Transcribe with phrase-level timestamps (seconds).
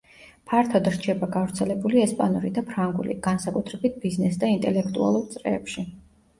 [0.51, 5.89] ფართოდ რჩება გავრცელებული ესპანური და ფრანგული, განსაკუთრებით ბიზნეს და ინტელექტუალურ წრეებში.